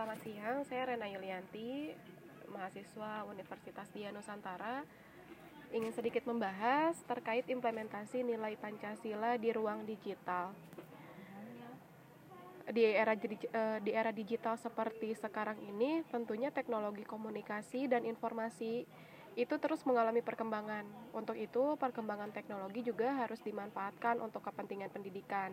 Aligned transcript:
selamat 0.00 0.24
siang. 0.24 0.58
Saya 0.64 0.82
Rena 0.88 1.12
Yulianti, 1.12 1.92
mahasiswa 2.48 3.28
Universitas 3.28 3.84
Dia 3.92 4.08
Nusantara. 4.08 4.80
Ingin 5.76 5.92
sedikit 5.92 6.24
membahas 6.24 6.96
terkait 7.04 7.44
implementasi 7.44 8.24
nilai 8.24 8.56
Pancasila 8.56 9.36
di 9.36 9.52
ruang 9.52 9.84
digital. 9.84 10.56
Di 12.64 12.96
era 12.96 13.12
eh, 13.12 13.78
di 13.84 13.92
era 13.92 14.08
digital 14.08 14.56
seperti 14.56 15.12
sekarang 15.20 15.60
ini, 15.68 16.00
tentunya 16.08 16.48
teknologi 16.48 17.04
komunikasi 17.04 17.84
dan 17.84 18.08
informasi 18.08 18.88
itu 19.36 19.54
terus 19.60 19.84
mengalami 19.84 20.24
perkembangan. 20.24 21.12
Untuk 21.12 21.36
itu, 21.36 21.76
perkembangan 21.76 22.32
teknologi 22.32 22.88
juga 22.88 23.20
harus 23.20 23.44
dimanfaatkan 23.44 24.16
untuk 24.24 24.48
kepentingan 24.48 24.88
pendidikan 24.88 25.52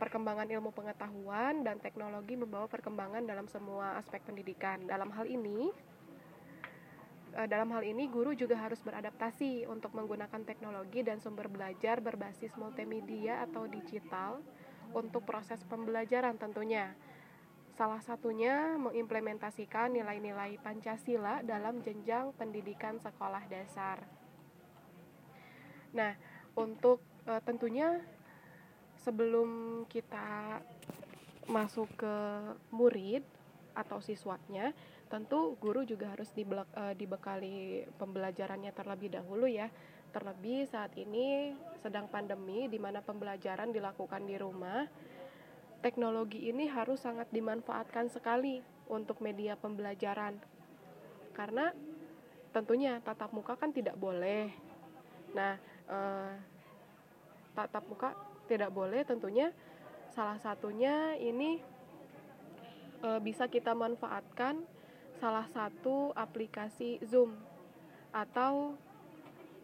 perkembangan 0.00 0.48
ilmu 0.48 0.72
pengetahuan 0.72 1.60
dan 1.60 1.76
teknologi 1.76 2.32
membawa 2.32 2.64
perkembangan 2.64 3.20
dalam 3.28 3.44
semua 3.52 4.00
aspek 4.00 4.24
pendidikan. 4.24 4.80
Dalam 4.88 5.12
hal 5.12 5.28
ini, 5.28 5.68
eh, 7.36 7.44
dalam 7.44 7.68
hal 7.76 7.84
ini 7.84 8.08
guru 8.08 8.32
juga 8.32 8.56
harus 8.56 8.80
beradaptasi 8.80 9.68
untuk 9.68 9.92
menggunakan 9.92 10.40
teknologi 10.48 11.04
dan 11.04 11.20
sumber 11.20 11.52
belajar 11.52 12.00
berbasis 12.00 12.56
multimedia 12.56 13.44
atau 13.44 13.68
digital 13.68 14.40
untuk 14.96 15.28
proses 15.28 15.60
pembelajaran 15.68 16.40
tentunya. 16.40 16.96
Salah 17.78 18.02
satunya 18.02 18.76
mengimplementasikan 18.76 19.94
nilai-nilai 19.94 20.60
Pancasila 20.60 21.40
dalam 21.40 21.80
jenjang 21.80 22.34
pendidikan 22.36 23.00
sekolah 23.00 23.46
dasar. 23.48 24.04
Nah, 25.96 26.12
untuk 26.58 27.00
e, 27.24 27.32
tentunya 27.46 28.04
sebelum 29.00 29.82
kita 29.88 30.60
masuk 31.48 31.88
ke 31.98 32.16
murid 32.70 33.24
atau 33.72 33.98
siswanya, 33.98 34.76
tentu 35.10 35.56
guru 35.58 35.82
juga 35.82 36.12
harus 36.14 36.30
eh, 36.36 36.94
dibekali 36.94 37.86
pembelajarannya 37.98 38.70
terlebih 38.70 39.10
dahulu 39.18 39.50
ya. 39.50 39.72
Terlebih 40.10 40.66
saat 40.66 40.90
ini 40.98 41.54
sedang 41.82 42.10
pandemi 42.10 42.66
di 42.66 42.78
mana 42.82 42.98
pembelajaran 42.98 43.70
dilakukan 43.70 44.26
di 44.26 44.36
rumah. 44.38 44.86
Teknologi 45.80 46.50
ini 46.50 46.68
harus 46.68 47.00
sangat 47.00 47.30
dimanfaatkan 47.32 48.10
sekali 48.10 48.60
untuk 48.90 49.22
media 49.22 49.56
pembelajaran. 49.56 50.36
Karena 51.32 51.72
tentunya 52.50 52.98
tatap 53.00 53.30
muka 53.30 53.54
kan 53.54 53.70
tidak 53.70 53.94
boleh. 53.96 54.50
Nah, 55.32 55.54
eh, 55.88 56.32
tatap 57.60 57.84
muka 57.84 58.16
tidak 58.48 58.72
boleh 58.72 59.04
tentunya 59.04 59.52
salah 60.16 60.40
satunya 60.40 61.12
ini 61.20 61.60
e, 63.04 63.08
bisa 63.20 63.44
kita 63.46 63.76
manfaatkan 63.76 64.64
salah 65.20 65.44
satu 65.52 66.16
aplikasi 66.16 66.96
Zoom 67.04 67.36
atau 68.10 68.72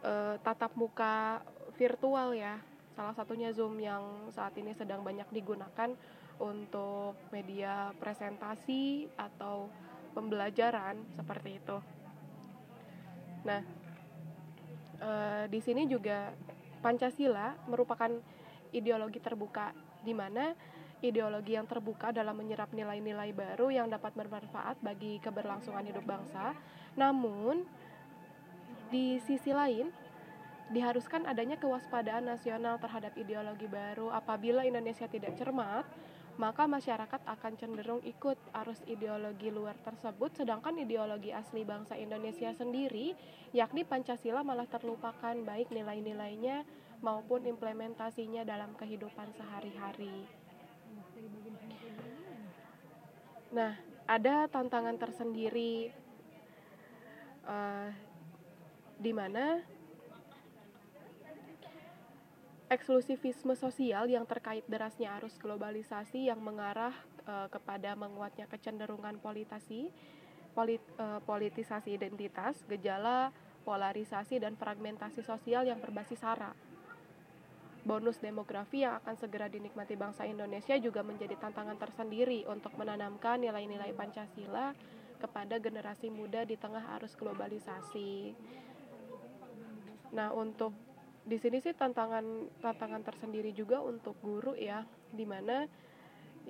e, 0.00 0.40
tatap 0.40 0.72
muka 0.72 1.44
virtual 1.76 2.32
ya 2.32 2.56
salah 2.96 3.12
satunya 3.12 3.52
Zoom 3.52 3.76
yang 3.76 4.32
saat 4.32 4.56
ini 4.56 4.72
sedang 4.72 5.04
banyak 5.04 5.28
digunakan 5.28 5.92
untuk 6.40 7.14
media 7.28 7.92
presentasi 8.00 9.08
atau 9.14 9.68
pembelajaran 10.12 11.00
seperti 11.16 11.60
itu. 11.60 11.78
Nah, 13.46 13.62
e, 15.00 15.10
di 15.48 15.60
sini 15.62 15.88
juga 15.88 16.34
Pancasila 16.82 17.54
merupakan 17.70 18.10
ideologi 18.74 19.22
terbuka, 19.22 19.70
di 20.02 20.10
mana 20.12 20.50
ideologi 21.02 21.54
yang 21.54 21.66
terbuka 21.66 22.10
dalam 22.10 22.34
menyerap 22.38 22.70
nilai-nilai 22.74 23.30
baru 23.30 23.70
yang 23.70 23.86
dapat 23.86 24.14
bermanfaat 24.18 24.82
bagi 24.82 25.22
keberlangsungan 25.22 25.86
hidup 25.86 26.02
bangsa. 26.02 26.54
Namun, 26.98 27.62
di 28.90 29.18
sisi 29.22 29.54
lain, 29.54 29.90
diharuskan 30.70 31.26
adanya 31.26 31.58
kewaspadaan 31.58 32.26
nasional 32.26 32.78
terhadap 32.78 33.12
ideologi 33.18 33.66
baru. 33.66 34.10
Apabila 34.10 34.62
Indonesia 34.66 35.06
tidak 35.06 35.38
cermat, 35.38 35.84
maka 36.40 36.64
masyarakat 36.64 37.20
akan 37.28 37.52
cenderung 37.60 38.00
ikut 38.04 38.40
arus 38.64 38.80
ideologi 38.88 39.52
luar 39.52 39.76
tersebut, 39.84 40.32
sedangkan 40.32 40.80
ideologi 40.80 41.28
asli 41.28 41.64
bangsa 41.66 41.96
Indonesia 42.00 42.52
sendiri, 42.56 43.12
yakni 43.52 43.84
Pancasila, 43.84 44.40
malah 44.40 44.64
terlupakan, 44.64 45.36
baik 45.44 45.68
nilai-nilainya 45.68 46.64
maupun 47.04 47.44
implementasinya 47.44 48.46
dalam 48.46 48.72
kehidupan 48.78 49.28
sehari-hari. 49.36 50.24
Nah, 53.52 53.76
ada 54.08 54.48
tantangan 54.48 54.96
tersendiri 54.96 55.92
uh, 57.44 57.92
di 58.96 59.12
mana 59.12 59.60
eksklusivisme 62.72 63.52
sosial 63.52 64.08
yang 64.08 64.24
terkait 64.24 64.64
derasnya 64.64 65.12
arus 65.20 65.36
globalisasi 65.36 66.32
yang 66.32 66.40
mengarah 66.40 66.96
uh, 67.28 67.44
kepada 67.52 67.92
menguatnya 67.92 68.48
kecenderungan 68.48 69.20
politisasi, 69.20 69.92
polit, 70.56 70.80
uh, 70.96 71.20
politisasi 71.28 72.00
identitas, 72.00 72.64
gejala 72.64 73.28
polarisasi 73.68 74.40
dan 74.40 74.56
fragmentasi 74.56 75.20
sosial 75.20 75.68
yang 75.68 75.84
berbasis 75.84 76.24
sara. 76.24 76.56
Bonus 77.84 78.16
demografi 78.22 78.86
yang 78.86 78.96
akan 79.04 79.20
segera 79.20 79.52
dinikmati 79.52 79.92
bangsa 79.98 80.24
Indonesia 80.24 80.78
juga 80.80 81.04
menjadi 81.04 81.34
tantangan 81.36 81.76
tersendiri 81.76 82.46
untuk 82.48 82.72
menanamkan 82.78 83.42
nilai-nilai 83.42 83.92
Pancasila 83.92 84.72
kepada 85.20 85.60
generasi 85.60 86.08
muda 86.08 86.46
di 86.46 86.56
tengah 86.56 86.98
arus 86.98 87.14
globalisasi. 87.18 88.34
Nah, 90.14 90.30
untuk 90.34 90.91
di 91.22 91.38
sini 91.38 91.62
sih 91.62 91.70
tantangan 91.70 92.58
tantangan 92.58 93.02
tersendiri 93.06 93.54
juga 93.54 93.78
untuk 93.78 94.18
guru 94.18 94.58
ya 94.58 94.82
di 95.14 95.22
mana 95.22 95.70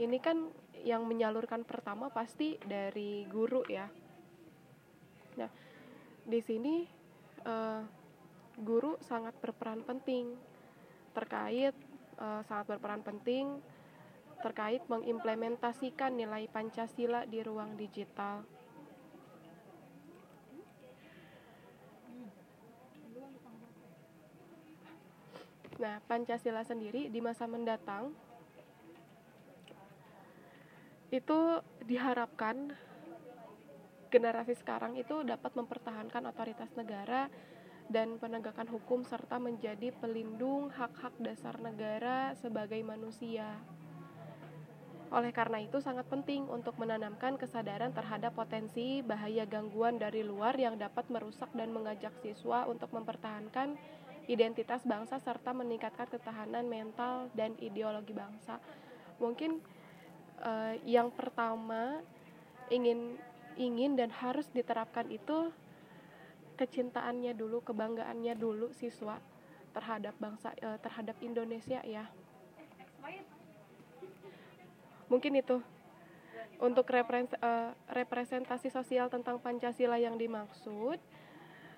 ini 0.00 0.16
kan 0.16 0.48
yang 0.80 1.04
menyalurkan 1.04 1.62
pertama 1.68 2.08
pasti 2.08 2.56
dari 2.64 3.28
guru 3.28 3.62
ya. 3.68 3.86
Nah 5.36 5.50
di 6.24 6.40
sini 6.40 6.88
uh, 7.44 7.84
guru 8.56 8.96
sangat 9.04 9.36
berperan 9.36 9.84
penting 9.84 10.32
terkait 11.12 11.76
uh, 12.16 12.40
sangat 12.48 12.72
berperan 12.72 13.04
penting 13.04 13.60
terkait 14.40 14.82
mengimplementasikan 14.90 16.16
nilai 16.16 16.50
Pancasila 16.50 17.28
di 17.28 17.44
ruang 17.44 17.78
digital 17.78 18.42
Nah, 25.82 25.98
Pancasila 26.06 26.62
sendiri 26.62 27.10
di 27.10 27.18
masa 27.18 27.50
mendatang 27.50 28.14
itu 31.10 31.58
diharapkan 31.82 32.70
generasi 34.14 34.54
sekarang 34.54 34.94
itu 34.94 35.26
dapat 35.26 35.50
mempertahankan 35.58 36.22
otoritas 36.30 36.70
negara 36.78 37.26
dan 37.90 38.14
penegakan 38.22 38.70
hukum 38.70 39.02
serta 39.02 39.42
menjadi 39.42 39.90
pelindung 39.98 40.70
hak-hak 40.70 41.18
dasar 41.18 41.58
negara 41.58 42.38
sebagai 42.38 42.78
manusia. 42.86 43.58
Oleh 45.12 45.34
karena 45.34 45.60
itu 45.60 45.76
sangat 45.82 46.08
penting 46.08 46.48
untuk 46.48 46.78
menanamkan 46.80 47.36
kesadaran 47.36 47.92
terhadap 47.92 48.32
potensi 48.32 49.04
bahaya 49.04 49.44
gangguan 49.44 50.00
dari 50.00 50.24
luar 50.24 50.56
yang 50.56 50.78
dapat 50.80 51.10
merusak 51.12 51.52
dan 51.52 51.68
mengajak 51.74 52.14
siswa 52.24 52.64
untuk 52.64 52.88
mempertahankan 52.96 53.76
identitas 54.30 54.86
bangsa 54.86 55.18
serta 55.18 55.50
meningkatkan 55.50 56.06
ketahanan 56.06 56.66
mental 56.66 57.26
dan 57.34 57.58
ideologi 57.58 58.14
bangsa. 58.14 58.62
Mungkin 59.18 59.58
uh, 60.42 60.74
yang 60.86 61.10
pertama 61.10 62.02
ingin 62.70 63.18
ingin 63.58 63.98
dan 63.98 64.08
harus 64.08 64.48
diterapkan 64.50 65.10
itu 65.12 65.52
kecintaannya 66.56 67.34
dulu, 67.34 67.60
kebanggaannya 67.64 68.34
dulu 68.38 68.70
siswa 68.70 69.18
terhadap 69.72 70.14
bangsa 70.20 70.54
uh, 70.62 70.78
terhadap 70.78 71.16
Indonesia 71.20 71.80
ya. 71.82 72.06
Mungkin 75.10 75.36
itu 75.36 75.60
untuk 76.62 76.86
eh, 76.94 77.70
representasi 77.90 78.70
sosial 78.70 79.10
tentang 79.10 79.42
Pancasila 79.42 79.98
yang 79.98 80.14
dimaksud 80.14 80.96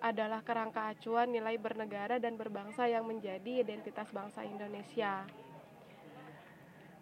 adalah 0.00 0.44
kerangka 0.44 0.92
acuan 0.92 1.32
nilai 1.32 1.56
bernegara 1.56 2.20
dan 2.20 2.36
berbangsa 2.36 2.88
yang 2.90 3.08
menjadi 3.08 3.64
identitas 3.64 4.12
bangsa 4.12 4.44
Indonesia. 4.44 5.24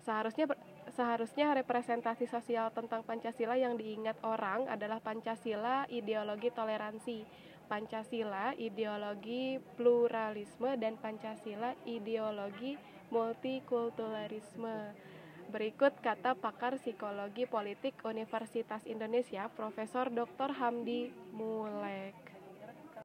Seharusnya 0.04 0.52
seharusnya 0.92 1.56
representasi 1.56 2.28
sosial 2.28 2.68
tentang 2.76 3.00
Pancasila 3.02 3.56
yang 3.56 3.80
diingat 3.80 4.20
orang 4.20 4.68
adalah 4.68 5.00
Pancasila 5.00 5.88
ideologi 5.88 6.52
toleransi, 6.52 7.24
Pancasila 7.64 8.52
ideologi 8.60 9.56
pluralisme 9.80 10.76
dan 10.76 11.00
Pancasila 11.00 11.72
ideologi 11.88 12.76
multikulturalisme. 13.08 14.92
Berikut 15.48 15.96
kata 16.04 16.36
pakar 16.36 16.76
psikologi 16.76 17.48
politik 17.48 17.96
Universitas 18.04 18.84
Indonesia, 18.84 19.48
Profesor 19.52 20.12
Dr. 20.12 20.52
Hamdi 20.52 21.14
Mulek. 21.32 22.33